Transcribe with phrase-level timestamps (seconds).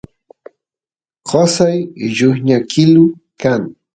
[1.29, 1.77] qosay
[2.15, 3.01] lluqñakilu
[3.41, 3.61] kan